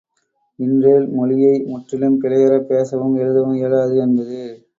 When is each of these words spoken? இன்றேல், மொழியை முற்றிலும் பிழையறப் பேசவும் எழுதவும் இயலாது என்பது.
இன்றேல், 0.59 1.05
மொழியை 1.09 1.53
முற்றிலும் 1.67 2.17
பிழையறப் 2.21 2.67
பேசவும் 2.67 3.15
எழுதவும் 3.17 3.55
இயலாது 3.55 3.95
என்பது. 3.99 4.41